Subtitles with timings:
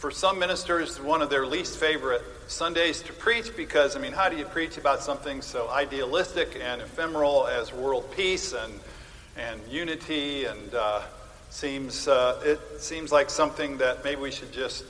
[0.00, 4.28] For some ministers, one of their least favorite Sundays to preach because, I mean, how
[4.28, 8.78] do you preach about something so idealistic and ephemeral as world peace and,
[9.36, 10.44] and unity?
[10.44, 11.02] And uh,
[11.50, 14.84] seems, uh, it seems like something that maybe we should just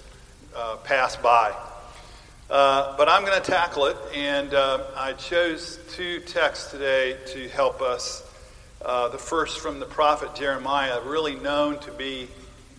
[0.54, 1.56] uh, pass by.
[2.50, 7.48] Uh, but I'm going to tackle it, and uh, I chose two texts today to
[7.48, 8.30] help us.
[8.84, 12.29] Uh, the first from the prophet Jeremiah, really known to be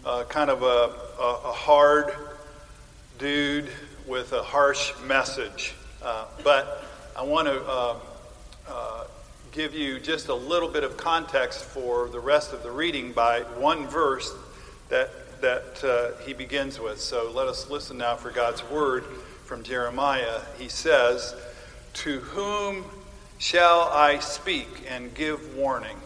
[0.04, 2.14] kind of a a, a hard
[3.18, 3.70] dude
[4.08, 5.74] with a harsh message.
[6.02, 7.96] Uh, but I want to uh,
[8.70, 9.04] uh,
[9.52, 13.42] give you just a little bit of context for the rest of the reading by
[13.58, 14.34] one verse
[14.88, 17.02] that, that uh, he begins with.
[17.02, 19.04] So let us listen now for God's word
[19.46, 20.40] from Jeremiah.
[20.58, 21.36] He says,
[21.96, 22.86] To whom
[23.38, 25.98] shall I speak and give warning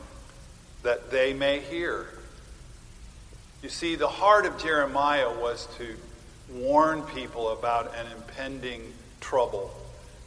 [0.82, 2.08] that they may hear?
[3.64, 5.96] You see, the heart of Jeremiah was to
[6.52, 9.74] warn people about an impending trouble,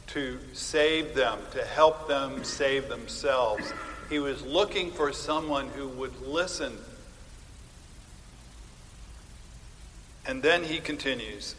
[0.07, 3.71] to save them, to help them save themselves.
[4.09, 6.73] He was looking for someone who would listen.
[10.25, 11.53] And then he continues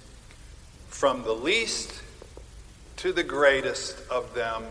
[0.88, 2.02] From the least
[2.96, 4.64] to the greatest of them,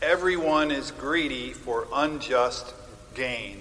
[0.00, 2.72] everyone is greedy for unjust
[3.14, 3.60] gain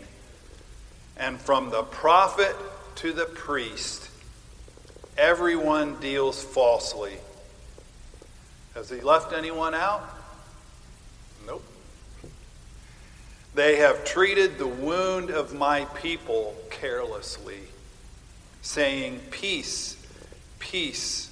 [1.18, 2.56] and from the prophet
[3.00, 4.10] to the priest,
[5.18, 7.14] everyone deals falsely.
[8.76, 10.04] Has he left anyone out?
[11.48, 11.64] Nope.
[13.56, 17.62] They have treated the wound of my people carelessly,
[18.62, 19.96] saying, Peace,
[20.60, 21.32] peace,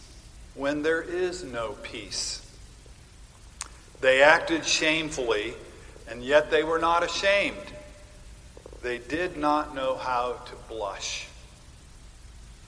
[0.56, 2.50] when there is no peace.
[4.00, 5.54] They acted shamefully,
[6.10, 7.58] and yet they were not ashamed.
[8.82, 11.27] They did not know how to blush.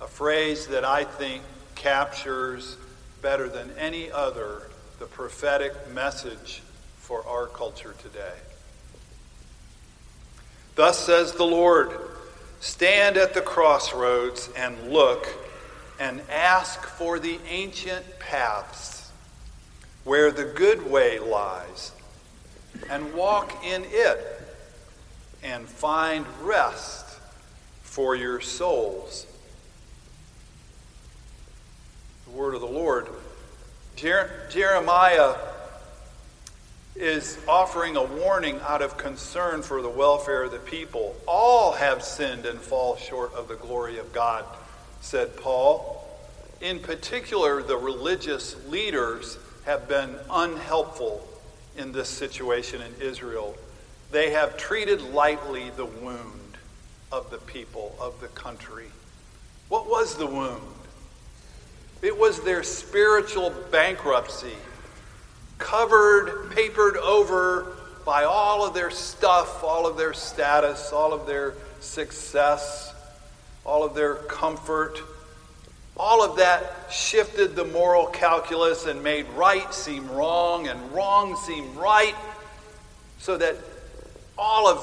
[0.02, 1.44] A phrase that I think
[1.76, 2.78] captures
[3.22, 4.64] better than any other
[5.00, 6.62] the prophetic message
[6.98, 8.36] for our culture today.
[10.76, 11.92] Thus says the Lord
[12.62, 15.28] Stand at the crossroads and look
[15.98, 19.12] and ask for the ancient paths
[20.04, 21.94] where the good way lies
[22.90, 24.42] and walk in it
[25.42, 27.06] and find rest
[27.82, 29.26] for your souls.
[32.32, 33.08] The word of the Lord.
[33.96, 35.36] Jer- Jeremiah
[36.96, 41.16] is offering a warning out of concern for the welfare of the people.
[41.28, 44.46] All have sinned and fall short of the glory of God,
[45.02, 46.06] said Paul.
[46.62, 51.26] In particular, the religious leaders have been unhelpful
[51.78, 53.56] in this situation in Israel.
[54.12, 56.58] They have treated lightly the wound
[57.12, 58.88] of the people, of the country.
[59.70, 60.79] What was the wound?
[62.02, 64.56] It was their spiritual bankruptcy,
[65.58, 71.56] covered, papered over by all of their stuff, all of their status, all of their
[71.82, 72.94] success,
[73.66, 75.02] all of their comfort.
[75.98, 81.78] All of that shifted the moral calculus and made right seem wrong and wrong seem
[81.78, 82.16] right,
[83.18, 83.58] so that
[84.38, 84.78] all of,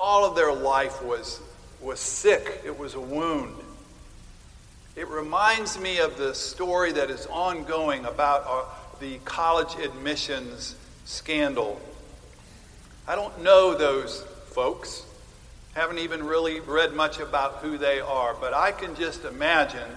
[0.00, 1.40] all of their life was,
[1.80, 3.56] was sick, it was a wound.
[4.96, 8.66] It reminds me of the story that is ongoing about our,
[8.98, 10.74] the college admissions
[11.04, 11.80] scandal.
[13.06, 15.06] I don't know those folks,
[15.74, 19.88] haven't even really read much about who they are, but I can just imagine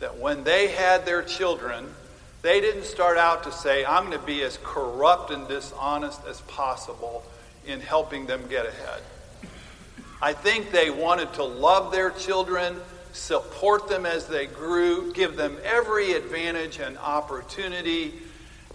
[0.00, 1.86] that when they had their children,
[2.42, 6.42] they didn't start out to say, I'm going to be as corrupt and dishonest as
[6.42, 7.24] possible
[7.66, 9.02] in helping them get ahead.
[10.20, 12.76] I think they wanted to love their children,
[13.12, 18.14] support them as they grew, give them every advantage and opportunity.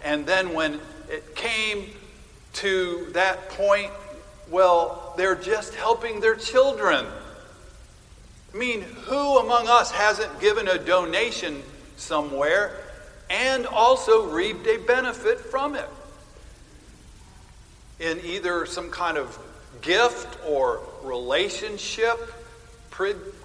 [0.02, 1.90] And then when it came
[2.54, 3.90] to that point,
[4.50, 7.06] well, they're just helping their children.
[8.52, 11.62] I mean, who among us hasn't given a donation
[11.96, 12.80] somewhere
[13.30, 15.88] and also reaped a benefit from it?
[18.00, 19.38] in either some kind of
[19.80, 22.18] gift or relationship,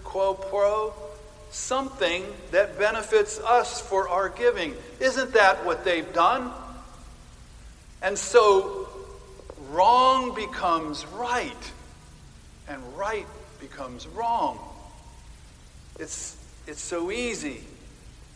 [0.10, 0.92] quo pro,
[1.52, 4.74] something that benefits us for our giving.
[5.00, 6.52] Isn't that what they've done?
[8.02, 8.90] And so
[9.70, 11.72] wrong becomes right,
[12.68, 13.28] and right
[13.60, 14.60] becomes wrong.
[16.00, 16.36] It's,
[16.66, 17.62] it's so easy.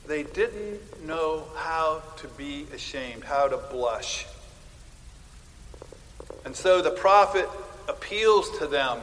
[0.05, 4.27] They didn't know how to be ashamed, how to blush.
[6.45, 7.49] And so the prophet
[7.87, 8.99] appeals to them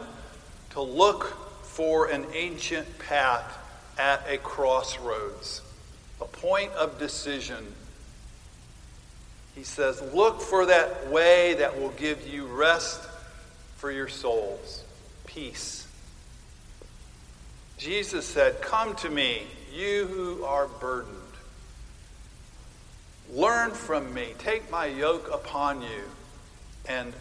[0.71, 3.57] to look for an ancient path
[3.97, 5.63] at a crossroads.
[6.21, 7.65] A point of decision.
[9.55, 13.01] He says, Look for that way that will give you rest
[13.77, 14.85] for your souls,
[15.27, 15.87] peace.
[17.79, 19.43] Jesus said, Come to me,
[19.73, 21.17] you who are burdened.
[23.33, 26.03] Learn from me, take my yoke upon you,
[26.89, 27.13] and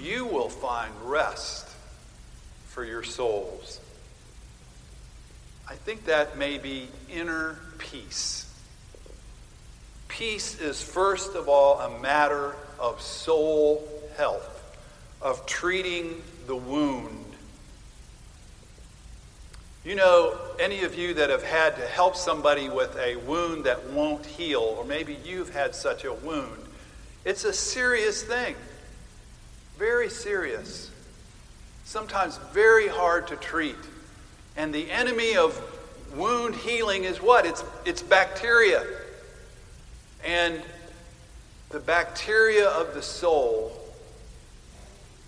[0.00, 1.68] you will find rest
[2.68, 3.80] for your souls.
[5.70, 8.50] I think that may be inner peace.
[10.08, 13.86] Peace is, first of all, a matter of soul
[14.16, 14.76] health,
[15.20, 17.24] of treating the wound.
[19.84, 23.90] You know, any of you that have had to help somebody with a wound that
[23.90, 26.64] won't heal, or maybe you've had such a wound,
[27.26, 28.56] it's a serious thing.
[29.78, 30.90] Very serious.
[31.84, 33.76] Sometimes very hard to treat.
[34.58, 35.56] And the enemy of
[36.16, 37.46] wound healing is what?
[37.46, 38.84] It's, it's bacteria.
[40.24, 40.60] And
[41.70, 43.72] the bacteria of the soul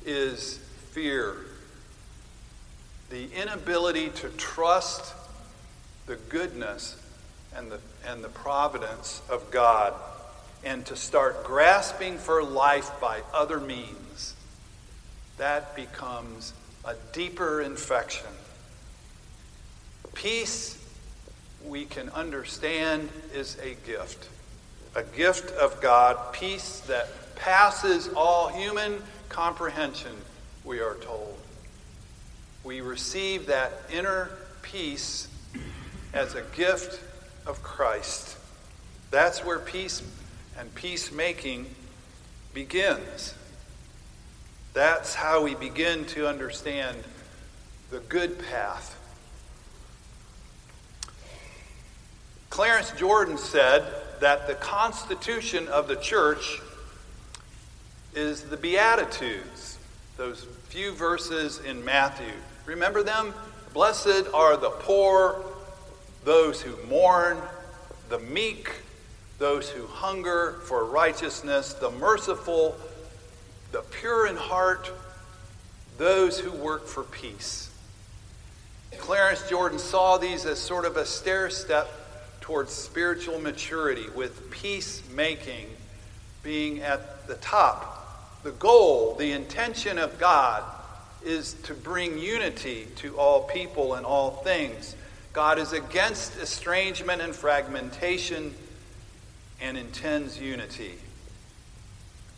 [0.04, 0.58] is
[0.90, 1.36] fear.
[3.10, 5.14] The inability to trust
[6.06, 7.00] the goodness
[7.54, 9.94] and the, and the providence of God
[10.64, 14.34] and to start grasping for life by other means.
[15.38, 16.52] That becomes
[16.84, 18.26] a deeper infection.
[20.14, 20.76] Peace,
[21.64, 24.28] we can understand, is a gift.
[24.94, 30.12] A gift of God, peace that passes all human comprehension,
[30.64, 31.38] we are told.
[32.64, 34.30] We receive that inner
[34.62, 35.28] peace
[36.12, 37.00] as a gift
[37.46, 38.36] of Christ.
[39.10, 40.02] That's where peace
[40.58, 41.66] and peacemaking
[42.52, 43.34] begins.
[44.74, 46.98] That's how we begin to understand
[47.90, 48.96] the good path
[52.60, 53.86] Clarence Jordan said
[54.20, 56.60] that the constitution of the church
[58.14, 59.78] is the Beatitudes,
[60.18, 62.34] those few verses in Matthew.
[62.66, 63.32] Remember them?
[63.72, 65.42] Blessed are the poor,
[66.26, 67.38] those who mourn,
[68.10, 68.70] the meek,
[69.38, 72.76] those who hunger for righteousness, the merciful,
[73.72, 74.92] the pure in heart,
[75.96, 77.70] those who work for peace.
[78.98, 81.99] Clarence Jordan saw these as sort of a stair step
[82.40, 85.66] towards spiritual maturity, with peacemaking
[86.42, 88.42] being at the top.
[88.42, 90.64] The goal, the intention of God
[91.22, 94.96] is to bring unity to all people and all things.
[95.32, 98.54] God is against estrangement and fragmentation
[99.60, 100.94] and intends unity.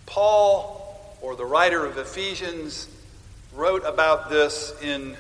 [0.06, 2.88] Paul, or the writer of Ephesians,
[3.54, 5.16] wrote about this in,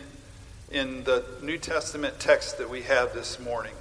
[0.70, 3.72] in the New Testament text that we have this morning.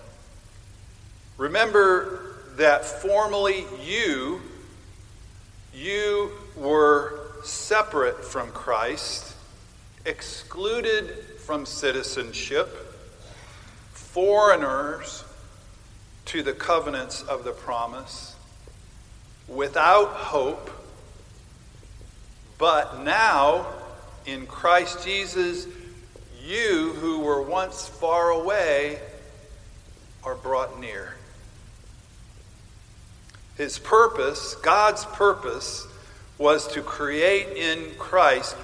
[1.38, 4.42] Remember that formerly you,
[5.74, 9.36] you were separate from Christ,
[10.06, 12.70] excluded from citizenship,
[13.94, 15.24] foreigners
[16.26, 18.36] to the covenants of the promise,
[19.48, 20.70] without hope.
[22.58, 23.66] But now,
[24.26, 25.68] in Christ Jesus,
[26.46, 29.00] you who were once far away
[30.24, 31.16] are brought near.
[33.58, 35.88] His purpose, God's purpose,
[36.38, 38.56] was to create in Christ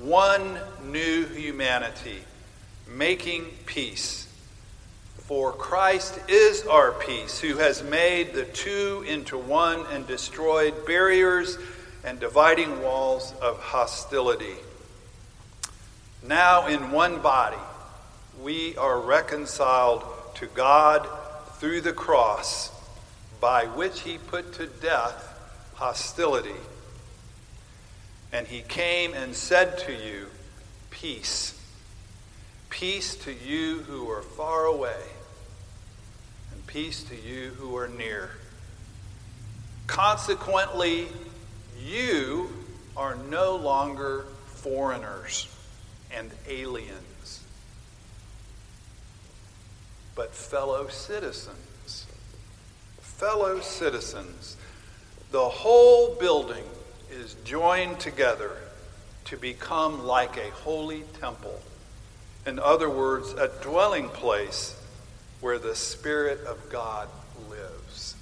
[0.00, 2.22] one new humanity,
[2.86, 4.28] making peace.
[5.20, 11.56] For Christ is our peace, who has made the two into one and destroyed barriers
[12.04, 14.56] and dividing walls of hostility.
[16.22, 17.56] Now, in one body,
[18.42, 21.08] we are reconciled to God
[21.58, 22.70] through the cross
[23.44, 25.38] by which he put to death
[25.74, 26.62] hostility.
[28.32, 30.28] And he came and said to you,
[30.88, 31.52] Peace.
[32.70, 35.02] Peace to you who are far away,
[36.52, 38.30] and peace to you who are near.
[39.86, 41.08] Consequently,
[41.78, 42.48] you
[42.96, 45.54] are no longer foreigners
[46.10, 47.44] and aliens,
[50.14, 51.63] but fellow citizens
[53.24, 54.54] fellow citizens,
[55.30, 56.62] the whole building
[57.10, 58.50] is joined together
[59.24, 61.58] to become like a holy temple.
[62.46, 64.78] In other words, a dwelling place
[65.40, 67.08] where the Spirit of God
[67.48, 68.14] lives.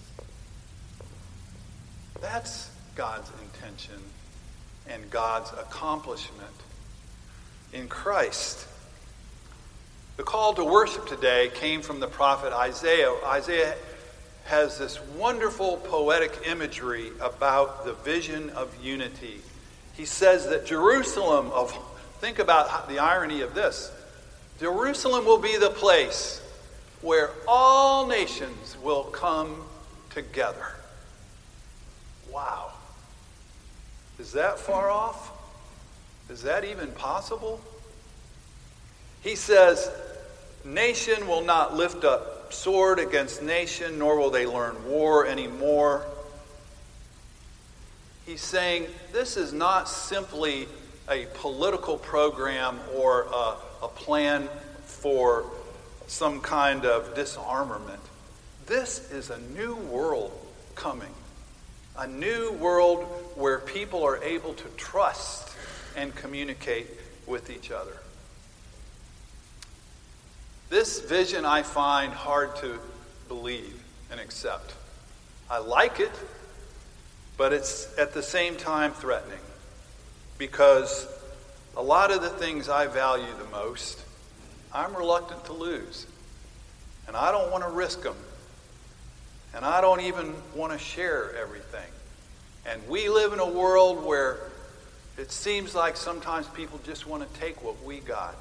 [2.21, 4.01] That's God's intention
[4.89, 6.55] and God's accomplishment
[7.73, 8.69] in Christ.
[10.17, 13.13] The call to worship today came from the prophet Isaiah.
[13.27, 13.75] Isaiah
[14.45, 19.41] has this wonderful poetic imagery about the vision of unity.
[19.95, 21.77] He says that Jerusalem of
[22.21, 23.91] think about the irony of this.
[24.61, 26.41] Jerusalem will be the place
[27.01, 29.65] where all nations will come
[30.11, 30.77] together.
[32.31, 32.71] Wow.
[34.19, 35.33] Is that far off?
[36.31, 37.61] Is that even possible?
[39.23, 39.91] He says,
[40.65, 46.07] Nation will not lift up sword against nation, nor will they learn war anymore.
[48.27, 50.69] He's saying this is not simply
[51.11, 54.49] a political program or a, a plan
[54.85, 55.45] for
[56.07, 58.01] some kind of disarmament.
[58.67, 60.33] This is a new world
[60.75, 61.13] coming.
[61.99, 63.03] A new world
[63.35, 65.51] where people are able to trust
[65.97, 66.87] and communicate
[67.27, 67.97] with each other.
[70.73, 72.79] This vision I find hard to
[73.29, 73.79] believe
[74.11, 74.73] and accept.
[75.51, 76.11] I like it,
[77.37, 79.39] but it's at the same time threatening
[80.39, 81.07] because
[81.77, 84.03] a lot of the things I value the most,
[84.73, 86.07] I'm reluctant to lose.
[87.07, 88.17] And I don't want to risk them.
[89.55, 91.91] And I don't even want to share everything.
[92.65, 94.39] And we live in a world where
[95.19, 98.35] it seems like sometimes people just want to take what we got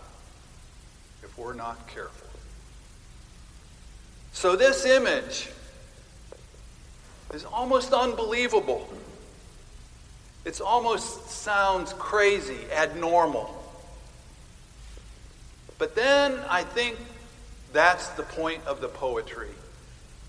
[1.31, 2.27] if we're not careful.
[4.33, 5.49] So this image
[7.33, 8.91] is almost unbelievable.
[10.45, 13.57] It almost sounds crazy, abnormal.
[15.77, 16.97] But then I think
[17.73, 19.49] that's the point of the poetry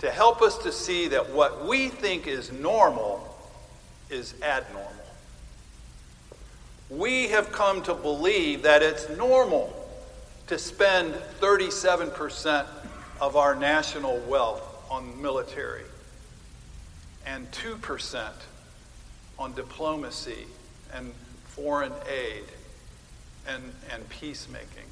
[0.01, 3.29] to help us to see that what we think is normal
[4.11, 4.93] is abnormal.
[6.91, 9.82] We have come to believe that it's normal
[10.47, 12.67] to spend 37%
[13.21, 15.85] of our national wealth on military
[17.27, 18.31] and 2%
[19.39, 20.47] on diplomacy
[20.93, 21.13] and
[21.45, 22.45] foreign aid
[23.49, 24.85] and, and peacemaking.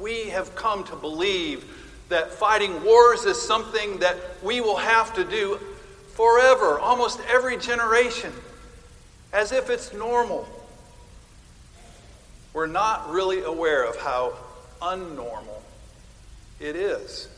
[0.00, 1.64] We have come to believe
[2.08, 5.58] that fighting wars is something that we will have to do
[6.14, 8.32] forever, almost every generation,
[9.32, 10.46] as if it's normal.
[12.52, 14.36] We're not really aware of how
[14.80, 15.62] unnormal
[16.60, 17.28] it is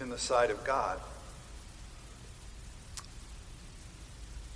[0.00, 0.98] in the sight of God.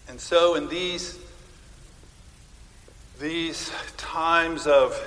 [0.08, 1.18] And so, in these,
[3.20, 5.00] these times of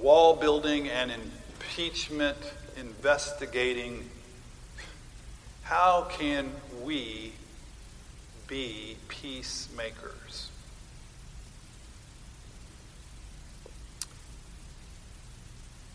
[0.00, 2.36] wall building and impeachment
[2.76, 4.08] investigating,
[5.62, 6.50] how can
[6.82, 7.32] we
[8.46, 10.50] be peacemakers?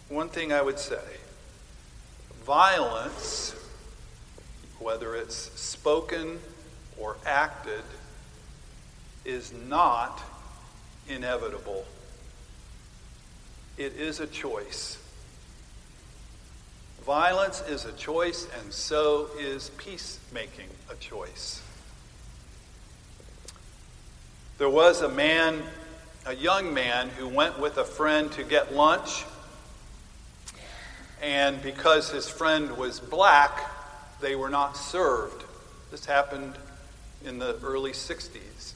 [0.10, 1.02] One thing I would say
[2.44, 3.56] violence,
[4.80, 6.40] whether it's spoken
[6.98, 7.84] or acted,
[9.24, 10.20] is not
[11.08, 11.86] inevitable.
[13.78, 14.98] It is a choice.
[17.06, 21.62] Violence is a choice, and so is peacemaking a choice.
[24.58, 25.62] There was a man,
[26.26, 29.24] a young man, who went with a friend to get lunch.
[31.22, 33.60] And because his friend was black,
[34.22, 35.44] they were not served.
[35.92, 36.56] This happened
[37.26, 38.74] in the early 60s.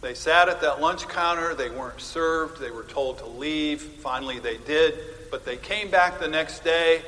[0.00, 1.54] They sat at that lunch counter.
[1.54, 2.60] They weren't served.
[2.60, 3.80] They were told to leave.
[3.80, 4.98] Finally, they did.
[5.30, 7.02] But they came back the next day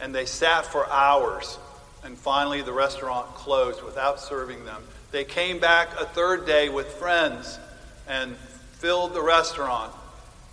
[0.00, 1.58] and they sat for hours.
[2.04, 4.82] And finally, the restaurant closed without serving them.
[5.10, 7.58] They came back a third day with friends
[8.06, 8.36] and
[8.72, 9.92] filled the restaurant.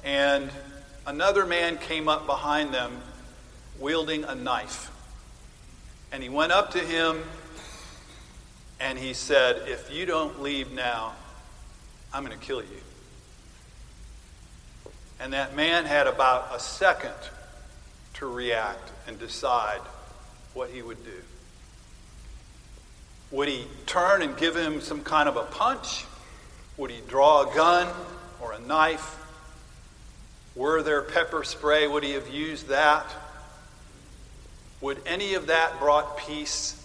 [0.03, 0.49] And
[1.05, 3.01] another man came up behind them
[3.79, 4.91] wielding a knife.
[6.11, 7.23] And he went up to him
[8.79, 11.13] and he said, If you don't leave now,
[12.13, 12.81] I'm going to kill you.
[15.19, 17.13] And that man had about a second
[18.15, 19.81] to react and decide
[20.53, 21.21] what he would do.
[23.31, 26.05] Would he turn and give him some kind of a punch?
[26.77, 27.87] Would he draw a gun
[28.41, 29.17] or a knife?
[30.55, 31.87] Were there pepper spray?
[31.87, 33.05] Would he have used that?
[34.81, 36.81] Would any of that brought peace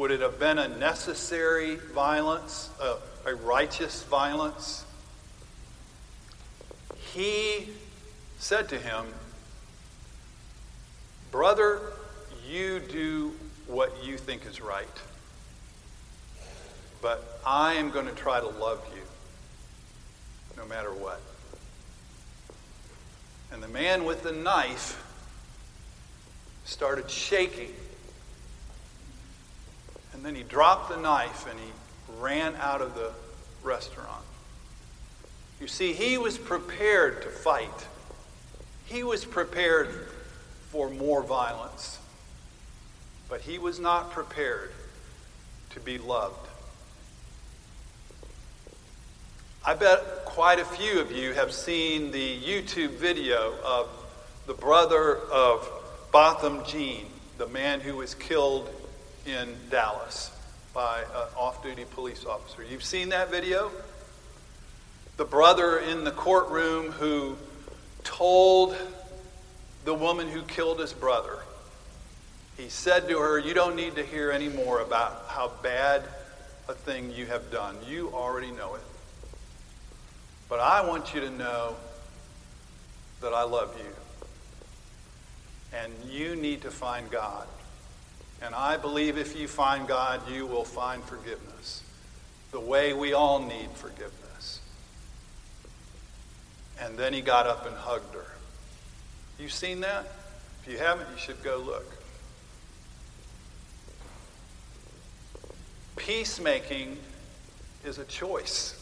[0.00, 4.82] would it have been a necessary violence, a, a righteous violence?
[7.12, 7.68] He
[8.38, 9.04] said to him,
[11.30, 11.80] Brother,
[12.48, 13.34] you do
[13.66, 14.88] what you think is right.
[17.02, 19.02] But I am going to try to love you
[20.56, 21.20] no matter what.
[23.52, 25.02] And the man with the knife
[26.64, 27.72] started shaking.
[30.12, 31.70] And then he dropped the knife and he
[32.20, 33.12] ran out of the
[33.62, 34.24] restaurant.
[35.60, 37.86] You see, he was prepared to fight.
[38.86, 40.08] He was prepared
[40.70, 41.98] for more violence.
[43.28, 44.72] But he was not prepared
[45.70, 46.49] to be loved.
[49.62, 53.90] I bet quite a few of you have seen the YouTube video of
[54.46, 55.70] the brother of
[56.10, 57.04] Botham Jean,
[57.36, 58.70] the man who was killed
[59.26, 60.30] in Dallas
[60.72, 62.64] by an off duty police officer.
[62.64, 63.70] You've seen that video?
[65.18, 67.36] The brother in the courtroom who
[68.02, 68.74] told
[69.84, 71.36] the woman who killed his brother,
[72.56, 76.02] he said to her, You don't need to hear any more about how bad
[76.66, 77.76] a thing you have done.
[77.86, 78.80] You already know it.
[80.50, 81.76] But I want you to know
[83.20, 83.92] that I love you.
[85.78, 87.46] And you need to find God.
[88.42, 91.84] And I believe if you find God, you will find forgiveness.
[92.50, 94.60] The way we all need forgiveness.
[96.80, 98.26] And then he got up and hugged her.
[99.38, 100.04] You've seen that?
[100.64, 101.86] If you haven't, you should go look.
[105.94, 106.98] Peacemaking
[107.84, 108.79] is a choice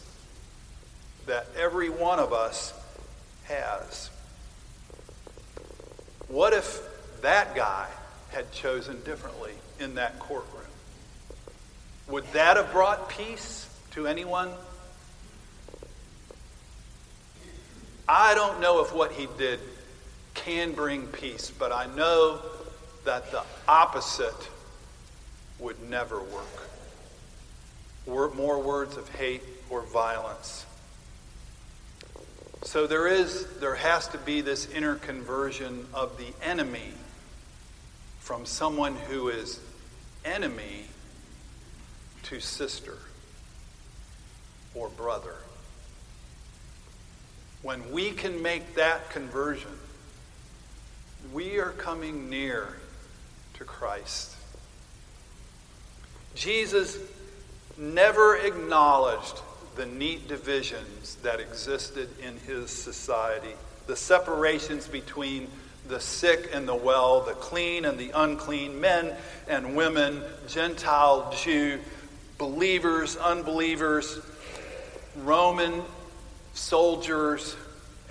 [1.29, 2.73] that every one of us
[3.43, 4.09] has.
[6.27, 6.81] What if
[7.21, 7.87] that guy
[8.31, 10.63] had chosen differently in that courtroom?
[12.07, 14.49] Would that have brought peace to anyone?
[18.07, 19.59] I don't know if what he did
[20.33, 22.41] can bring peace, but I know
[23.05, 24.49] that the opposite
[25.59, 26.69] would never work.
[28.07, 30.65] More words of hate or violence.
[32.63, 36.91] So there is, there has to be this inner conversion of the enemy
[38.19, 39.59] from someone who is
[40.25, 40.85] enemy
[42.23, 42.97] to sister
[44.75, 45.35] or brother.
[47.61, 49.71] When we can make that conversion,
[51.33, 52.77] we are coming near
[53.55, 54.35] to Christ.
[56.35, 56.97] Jesus
[57.77, 59.41] never acknowledged
[59.79, 63.53] the neat divisions that existed in his society,
[63.87, 65.47] the separations between
[65.87, 69.15] the sick and the well, the clean and the unclean, men
[69.47, 71.79] and women, Gentile, Jew,
[72.37, 74.19] believers, unbelievers,
[75.15, 75.81] Roman
[76.53, 77.55] soldiers,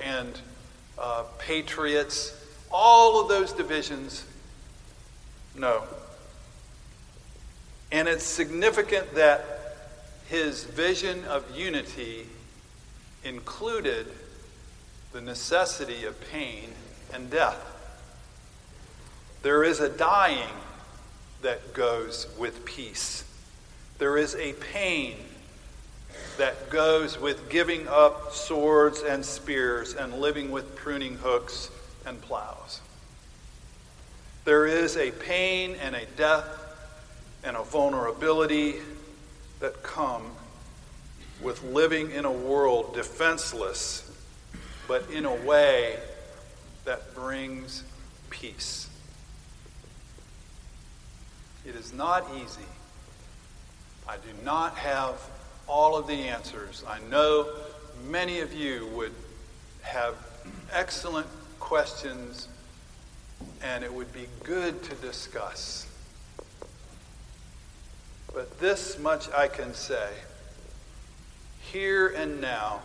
[0.02, 0.40] and
[0.96, 2.34] uh, patriots.
[2.70, 4.24] All of those divisions,
[5.54, 5.82] no.
[7.92, 9.57] And it's significant that
[10.28, 12.26] his vision of unity
[13.24, 14.06] included
[15.12, 16.70] the necessity of pain
[17.12, 17.64] and death.
[19.42, 20.50] There is a dying
[21.42, 23.24] that goes with peace.
[23.98, 25.16] There is a pain
[26.36, 31.70] that goes with giving up swords and spears and living with pruning hooks
[32.04, 32.80] and plows.
[34.44, 36.46] There is a pain and a death
[37.44, 38.76] and a vulnerability
[39.60, 40.30] that come
[41.42, 44.10] with living in a world defenseless,
[44.86, 45.98] but in a way
[46.84, 47.84] that brings
[48.30, 48.88] peace.
[51.66, 52.66] It is not easy.
[54.08, 55.20] I do not have
[55.66, 56.82] all of the answers.
[56.88, 57.46] I know
[58.08, 59.12] many of you would
[59.82, 60.14] have
[60.72, 61.26] excellent
[61.60, 62.48] questions,
[63.62, 65.87] and it would be good to discuss.
[68.38, 70.10] But this much I can say.
[71.72, 72.82] Here and now,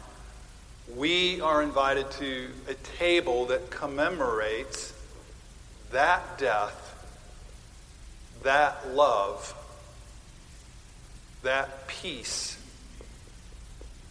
[0.95, 4.95] we are invited to a table that commemorates
[5.91, 7.05] that death,
[8.41, 9.53] that love,
[11.43, 12.57] that peace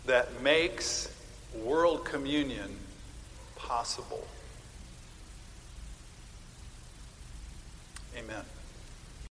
[0.06, 1.12] that makes
[1.56, 2.78] world communion
[3.56, 4.28] possible.
[8.16, 8.44] Amen.